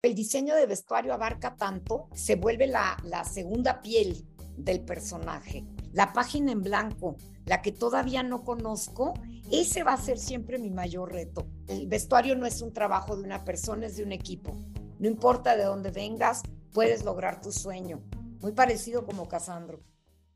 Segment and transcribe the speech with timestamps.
[0.00, 4.24] El diseño de vestuario abarca tanto, se vuelve la, la segunda piel
[4.56, 5.64] del personaje.
[5.92, 9.14] La página en blanco, la que todavía no conozco,
[9.50, 11.48] ese va a ser siempre mi mayor reto.
[11.66, 14.56] El vestuario no es un trabajo de una persona, es de un equipo.
[15.00, 16.42] No importa de dónde vengas,
[16.72, 18.00] puedes lograr tu sueño.
[18.40, 19.82] Muy parecido como Casandro.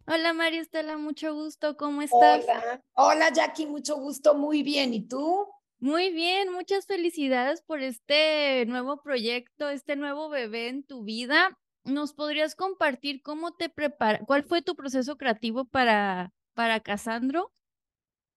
[0.08, 2.42] Hola María Estela, mucho gusto, ¿cómo estás?
[2.42, 4.92] Hola, hola Jackie, mucho gusto, muy bien.
[4.92, 5.46] ¿Y tú?
[5.82, 11.58] Muy bien, muchas felicidades por este nuevo proyecto, este nuevo bebé en tu vida.
[11.82, 17.52] ¿Nos podrías compartir cómo te preparas, cuál fue tu proceso creativo para, para Casandro?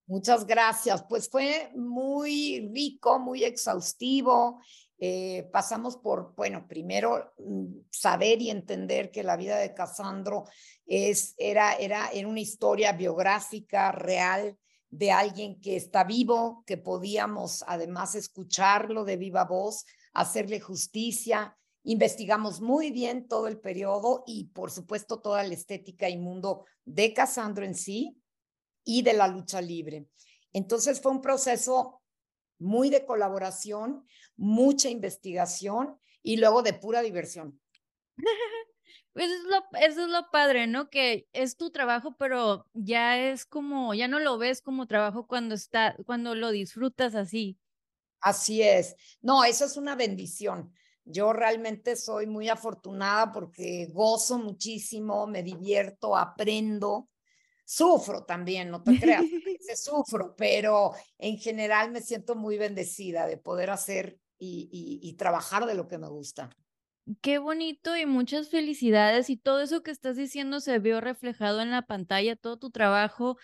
[0.07, 1.05] Muchas gracias.
[1.07, 4.59] Pues fue muy rico, muy exhaustivo.
[4.98, 10.45] Eh, pasamos por, bueno, primero mm, saber y entender que la vida de Casandro
[10.87, 14.57] es, era, era, era una historia biográfica real
[14.98, 21.58] de alguien que está vivo, que podíamos además escucarlo de viva voz, hacerle justicia.
[21.84, 27.13] Investigamos muy bien todo el periodo y, por supuesto, toda la estética y mundo de
[27.13, 28.18] Casandro en sí
[28.85, 30.07] y de la lucha libre.
[30.54, 32.02] Entonces fue un proceso
[32.57, 37.59] muy de colaboración, mucha investigación y luego de pura diversión.
[39.13, 40.90] Pues eso es, lo, eso es lo padre, ¿no?
[40.90, 45.55] Que es tu trabajo, pero ya es como, ya no lo ves como trabajo cuando
[45.55, 47.57] está, cuando lo disfrutas así.
[48.21, 48.96] Así es.
[49.21, 50.74] No, eso es una bendición.
[51.04, 57.09] Yo realmente soy muy afortunada porque gozo muchísimo, me divierto, aprendo
[57.65, 59.26] Sufro también, no te creas,
[59.59, 65.66] se sufro, pero en general me siento muy bendecida de poder hacer y, y, trabajar
[65.66, 66.50] de lo que me gusta.
[67.22, 71.69] Qué bonito y muchas felicidades y todo eso que estás diciendo se vio reflejado en
[71.69, 73.38] la pantalla, todo tu trabajo.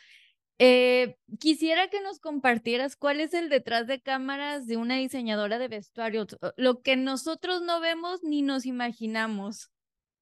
[0.57, 5.67] Eh, quisiera que nos compartieras cuál es el detrás de cámaras de una diseñadora de
[5.67, 9.71] vestuario, lo que nosotros no vemos ni nos imaginamos.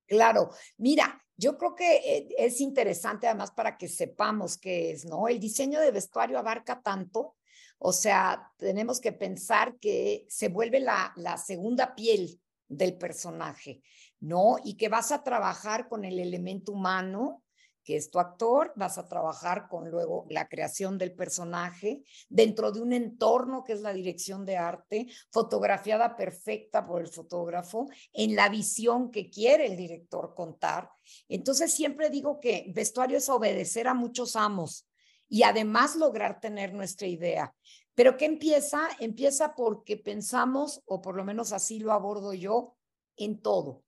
[0.05, 5.29] Claro, mira, yo creo que eh, es interesante además para que sepamos qué es, ¿no?
[5.29, 7.37] El diseño de vestuario abarca tanto,
[7.77, 13.81] o sea, tenemos que pensar que se vuelve la, la segunda piel del personaje,
[14.21, 14.57] ¿no?
[14.63, 17.43] Y que vas a trabajar con el elemento humano,
[17.83, 22.81] que es tu actor, vas a trabajar con luego la creación del personaje dentro de
[22.81, 28.49] un entorno que es la dirección de arte, fotografiada perfecta por el fotógrafo, en la
[28.49, 30.89] visión que quiere el director contar.
[31.27, 34.88] Entonces siempre digo que vestuario es obedecer a muchos amos
[35.29, 37.53] y además lograr tener nuestra idea.
[37.95, 38.89] Pero ¿qué empieza?
[38.99, 42.75] Empieza porque pensamos, o por lo menos así lo abordo yo,
[43.15, 43.83] en todo,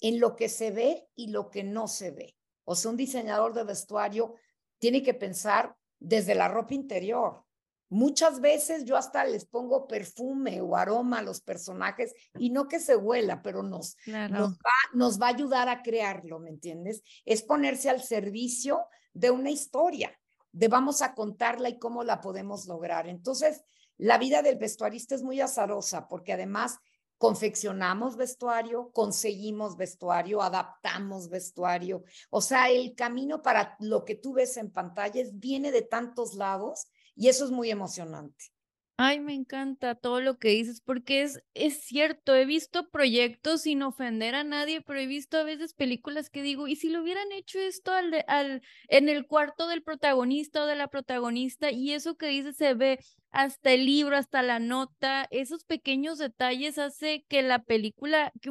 [0.00, 2.36] en lo que se ve y lo que no se ve.
[2.64, 4.34] O sea, un diseñador de vestuario
[4.78, 7.44] tiene que pensar desde la ropa interior.
[7.90, 12.80] Muchas veces yo hasta les pongo perfume o aroma a los personajes y no que
[12.80, 17.02] se huela, pero nos, nos, va, nos va a ayudar a crearlo, ¿me entiendes?
[17.24, 20.16] Es ponerse al servicio de una historia,
[20.58, 23.06] de vamos a contarla y cómo la podemos lograr.
[23.06, 23.62] Entonces,
[23.96, 26.80] la vida del vestuarista es muy azarosa porque además
[27.16, 32.02] confeccionamos vestuario, conseguimos vestuario, adaptamos vestuario.
[32.30, 36.88] O sea, el camino para lo que tú ves en pantallas viene de tantos lados
[37.14, 38.46] y eso es muy emocionante.
[39.00, 43.84] Ay, me encanta todo lo que dices, porque es, es cierto, he visto proyectos sin
[43.84, 47.30] ofender a nadie, pero he visto a veces películas que digo, ¿y si lo hubieran
[47.30, 51.70] hecho esto al, al, en el cuarto del protagonista o de la protagonista?
[51.70, 52.98] Y eso que dices se ve
[53.30, 58.50] hasta el libro, hasta la nota, esos pequeños detalles hace que la película, que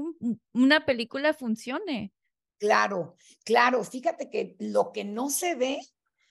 [0.53, 2.13] una película funcione.
[2.57, 5.81] Claro, claro, fíjate que lo que no se ve,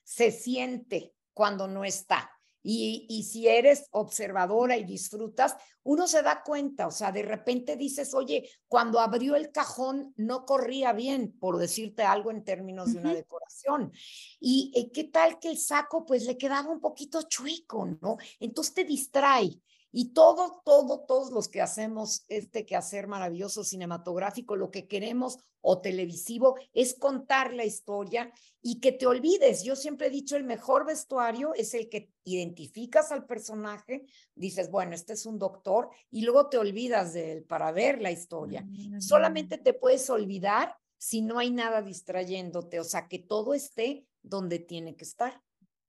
[0.04, 2.35] se siente cuando no está.
[2.68, 5.54] Y, si eres observadora y disfrutas,
[5.84, 10.44] uno se da cuenta, o sea, de repente dices, oye, cuando abrió el cajón no
[10.44, 13.92] corría bien, por decirte algo en términos de una decoración.
[14.40, 18.16] Y eh, qué tal que el saco pues le quedaba un poquito chueco, ¿no?
[18.40, 19.60] Entonces te distrae.
[19.98, 25.80] Y todo, todo, todos los que hacemos este quehacer maravilloso cinematográfico, lo que queremos o
[25.80, 28.30] televisivo es contar la historia
[28.60, 29.64] y que te olvides.
[29.64, 34.04] Yo siempre he dicho, el mejor vestuario es el que identificas al personaje,
[34.34, 38.10] dices, bueno, este es un doctor, y luego te olvidas de él para ver la
[38.10, 38.66] historia.
[38.66, 44.06] Mm, Solamente te puedes olvidar si no hay nada distrayéndote, o sea, que todo esté
[44.22, 45.42] donde tiene que estar.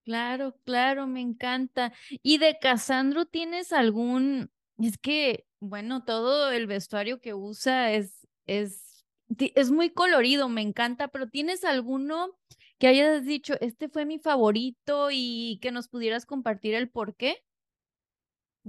[0.07, 1.92] Claro, claro, me encanta.
[2.24, 9.04] ¿Y de Casandro tienes algún, es que, bueno, todo el vestuario que usa es, es,
[9.38, 12.38] es muy colorido, me encanta, pero ¿tienes alguno
[12.80, 17.44] que hayas dicho, este fue mi favorito y que nos pudieras compartir el por qué?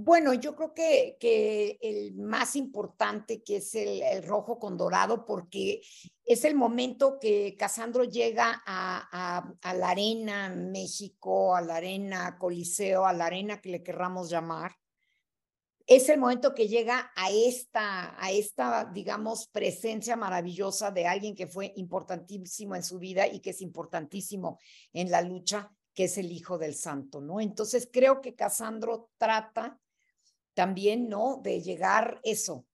[0.01, 5.81] Bueno, yo creo que, el más importante, que es el, rojo con dorado, porque
[6.23, 13.05] es el momento que Casandro llega a, a, la arena México, a la arena Coliseo,
[13.05, 14.71] a la arena que le querramos llamar.
[15.85, 21.45] Es el momento que llega a esta, a esta, digamos, presencia maravillosa de alguien que
[21.47, 24.59] fue importantísimo en su vida y que es importantísimo
[24.93, 27.41] en la lucha, que es el Hijo del Santo, ¿no?
[27.41, 29.77] Entonces creo que Casandro trata
[30.59, 31.39] también, ¿no?
[31.41, 32.65] De llegar eso,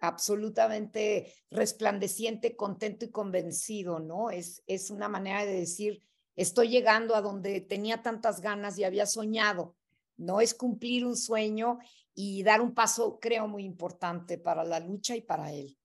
[0.00, 4.30] absolutamente resplandeciente, contento y convencido, ¿no?
[4.30, 6.00] Es, es una manera de decir,
[6.36, 9.76] estoy llegando a donde tenía tantas ganas y había soñado,
[10.16, 10.40] ¿no?
[10.40, 11.80] Es cumplir un sueño
[12.14, 15.76] y dar un paso, creo, muy importante para la lucha y para él.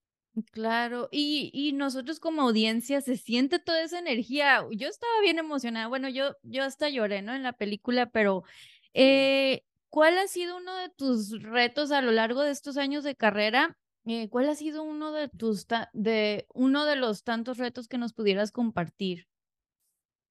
[0.52, 4.66] Claro, y, y nosotros como audiencia se siente toda esa energía.
[4.72, 7.36] Yo estaba bien emocionada, bueno, yo, yo hasta lloré, ¿no?
[7.36, 8.46] En la película, pero
[8.94, 13.16] eh, ¿Cuál ha sido uno de tus retos a lo largo de estos años de
[13.16, 13.78] carrera?
[14.06, 18.14] Eh, ¿Cuál ha sido uno de tus de uno de los tantos retos que nos
[18.14, 19.28] pudieras compartir?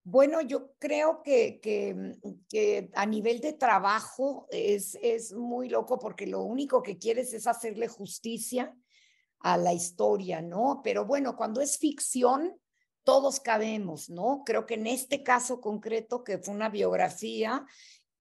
[0.05, 5.99] Bueno, yo creo que, que, mm, que, a nivel de trabajo es, es muy loco
[5.99, 8.75] porque lo único que quieres es hacerle justicia
[9.41, 10.81] a la historia, ¿no?
[10.83, 12.59] Pero bueno, cuando es ficción,
[13.05, 14.43] todos cabemos, ¿no?
[14.47, 17.65] Creo que en este caso concreto, que fue una biografía,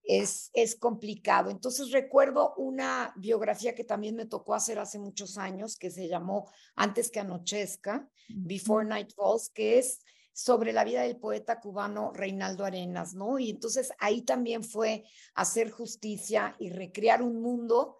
[0.08, 1.50] es, es complicado.
[1.50, 6.50] Entonces recuerdo una biografía que también me tocó hacer hace muchos años, que se llamó
[6.76, 10.00] Antes que anochezca, Before Night Falls, que es
[10.32, 13.38] sobre la vida del poeta cubano Reinaldo Arenas, ¿no?
[13.40, 15.04] Y entonces ahí también fue
[15.36, 17.98] hacer justicia y recrear un mundo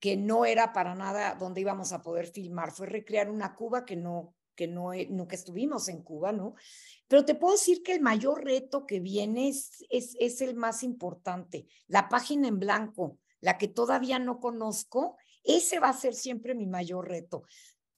[0.00, 3.96] que no era para nada donde íbamos a poder filmar, fue recrear una Cuba que
[3.96, 6.54] no, que no, nunca estuvimos en Cuba, ¿no?
[7.08, 10.82] Pero te puedo decir que el mayor reto que viene es, es, es el más
[10.82, 16.54] importante, la página en blanco, la que todavía no conozco, ese va a ser siempre
[16.54, 17.44] mi mayor reto.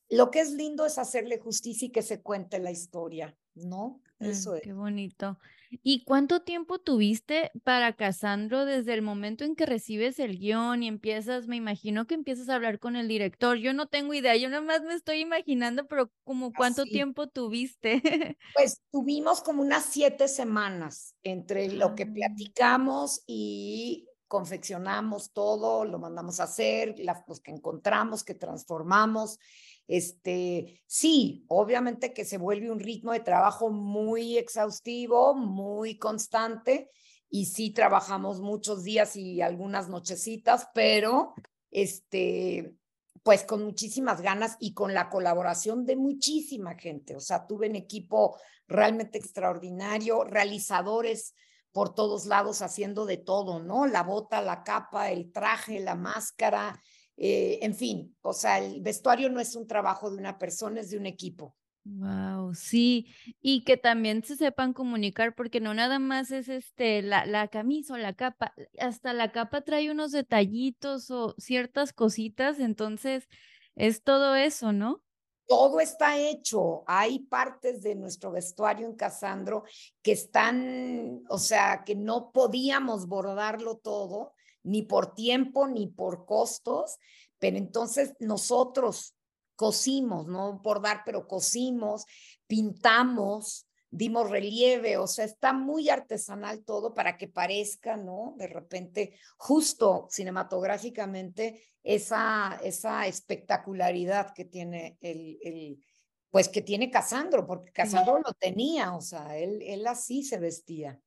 [0.08, 4.00] Lo que es lindo es hacerle justicia y que se cuente la historia, ¿no?
[4.18, 4.62] Eso es.
[4.62, 5.38] Qué bonito.
[5.82, 10.88] ¿Y cuánto tiempo tuviste para Casandro desde el momento en que recibes el guion y
[10.88, 13.56] empiezas, me imagino que empiezas a hablar con el director?
[13.56, 18.02] Yo no tengo idea, yo nada más me estoy imaginando, pero como cuánto tiempo tuviste.
[18.54, 22.12] Pues tuvimos como unas siete semanas entre lo que ah.
[22.12, 26.96] platicamos y confeccionamos todo, lo mandamos a hacer,
[27.28, 29.38] los que encontramos, que transformamos.
[29.88, 36.90] Este, sí, obviamente que se vuelve un ritmo de trabajo muy exhaustivo, muy constante,
[37.28, 41.34] y sí trabajamos muchos días y algunas nochecitas, pero
[41.70, 42.74] este,
[43.22, 47.16] pues con muchísimas ganas y con la colaboración de muchísima gente.
[47.16, 48.38] O sea, tuve un equipo
[48.68, 51.34] realmente extraordinario, realizadores
[51.72, 53.86] por todos lados haciendo de todo, ¿no?
[53.86, 56.80] La bota, la capa, el traje, la máscara,
[57.16, 60.90] eh, en fin, o sea, el vestuario no es un trabajo de una persona, es
[60.90, 61.56] de un equipo.
[61.88, 63.06] Wow, sí,
[63.40, 67.94] y que también se sepan comunicar, porque no nada más es este la, la camisa
[67.94, 73.28] o la capa, hasta la capa trae unos detallitos o ciertas cositas, entonces
[73.76, 75.04] es todo eso, ¿no?
[75.46, 76.82] Todo está hecho.
[76.88, 79.62] Hay partes de nuestro vestuario en Casandro
[80.02, 84.32] que están, o sea, que no podíamos bordarlo todo
[84.66, 86.98] ni por tiempo ni por costos,
[87.38, 89.14] pero entonces nosotros
[89.54, 92.04] cosimos, no por dar, pero cosimos,
[92.46, 98.34] pintamos, dimos relieve, o sea, está muy artesanal todo para que parezca, ¿no?
[98.36, 105.84] De repente, justo cinematográficamente, esa, esa espectacularidad que tiene el, el
[106.30, 111.00] pues que tiene Casandro, porque Casandro lo tenía, o sea, él, él así se vestía.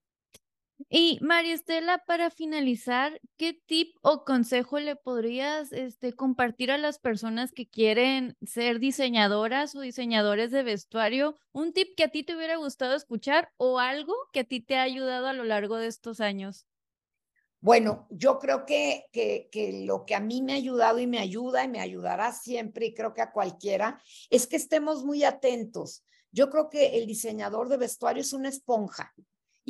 [0.87, 6.99] Y María Estela, para finalizar, ¿qué tip o consejo le podrías este, compartir a las
[6.99, 11.35] personas que quieren ser diseñadoras o diseñadores de vestuario?
[11.51, 14.77] ¿Un tip que a ti te hubiera gustado escuchar o algo que a ti te
[14.77, 16.65] ha ayudado a lo largo de estos años?
[17.59, 21.19] Bueno, yo creo que, que, que, lo que a mí me ha ayudado y me
[21.19, 26.05] ayuda y me ayudará siempre, y creo que a cualquiera, es que estemos muy atentos.
[26.31, 29.13] Yo creo que el diseñador de vestuario es una esponja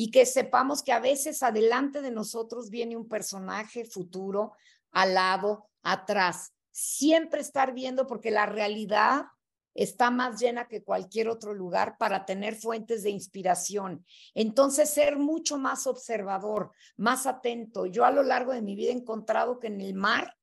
[0.02, 4.54] y que sepamos que a veces adelante de nosotros viene un personaje futuro,
[4.92, 6.54] al lado, atrás.
[6.72, 9.26] Siempre estar viendo porque la realidad
[9.74, 14.06] está más llena que cualquier otro lugar para tener fuentes de inspiración.
[14.34, 17.86] Entonces, ser mucho más observador, más atento.
[17.86, 20.38] Yo a lo largo de mi vida he encontrado que en el mar,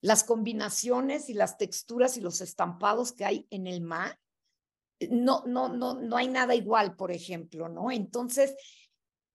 [0.00, 4.18] las combinaciones y las texturas y los estampados que hay en el mar
[5.10, 7.90] no, no, no, no hay nada igual, por ejemplo, ¿no?
[7.90, 8.54] Entonces,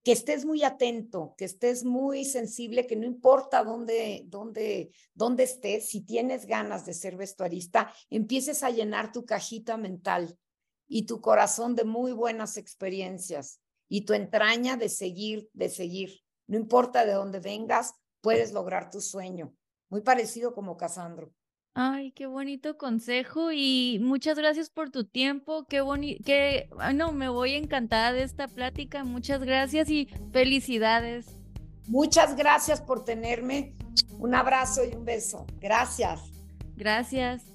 [0.04, 5.88] que estés muy atento, que estés muy sensible, que no importa dónde, dónde, dónde estés,
[5.88, 10.38] si tienes ganas de ser vestuarista, empieces a llenar tu cajita mental
[10.88, 16.20] y tu corazón de muy buenas experiencias y tu entraña de seguir, de seguir.
[16.48, 19.56] No importa de dónde vengas, puedes lograr tu sueño.
[19.90, 21.34] Muy parecido como Casandro.
[21.76, 25.66] Ay, qué bonito consejo y muchas gracias por tu tiempo.
[25.68, 29.04] Qué bonito, que, no, me voy encantada de esta plática.
[29.04, 31.26] Muchas gracias y felicidades.
[31.88, 33.76] Muchas gracias por tenerme.
[34.20, 35.48] Un abrazo y un beso.
[35.60, 36.22] Gracias.
[36.76, 37.53] Gracias.